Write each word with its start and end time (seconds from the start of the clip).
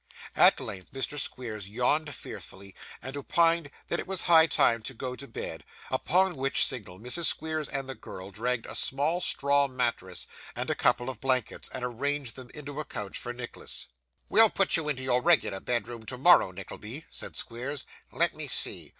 At 0.35 0.59
length, 0.59 0.91
Mr. 0.93 1.19
Squeers 1.19 1.69
yawned 1.69 2.15
fearfully, 2.15 2.73
and 3.03 3.15
opined 3.15 3.69
that 3.87 3.99
it 3.99 4.07
was 4.07 4.23
high 4.23 4.47
time 4.47 4.81
to 4.81 4.95
go 4.95 5.15
to 5.15 5.27
bed; 5.27 5.63
upon 5.91 6.35
which 6.37 6.65
signal, 6.65 6.99
Mrs. 6.99 7.25
Squeers 7.25 7.69
and 7.69 7.87
the 7.87 7.93
girl 7.93 8.31
dragged 8.31 8.65
in 8.65 8.71
a 8.71 8.75
small 8.75 9.21
straw 9.21 9.67
mattress 9.67 10.25
and 10.55 10.71
a 10.71 10.73
couple 10.75 11.07
of 11.07 11.21
blankets, 11.21 11.69
and 11.69 11.85
arranged 11.85 12.35
them 12.35 12.49
into 12.55 12.79
a 12.79 12.83
couch 12.85 13.19
for 13.19 13.31
Nicholas. 13.31 13.89
'We'll 14.27 14.49
put 14.49 14.75
you 14.75 14.89
into 14.89 15.03
your 15.03 15.21
regular 15.21 15.59
bedroom 15.59 16.01
tomorrow, 16.07 16.49
Nickelby,' 16.51 17.05
said 17.11 17.35
Squeers. 17.35 17.85
'Let 18.11 18.33
me 18.33 18.47
see! 18.47 18.89